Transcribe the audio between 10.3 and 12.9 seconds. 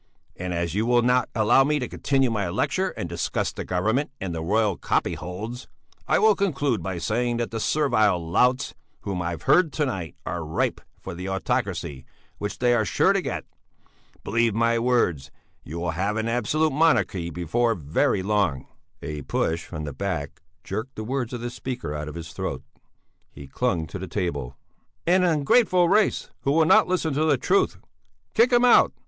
ripe for the autocracy which they are